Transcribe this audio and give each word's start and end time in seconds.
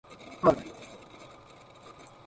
However. 0.41 0.63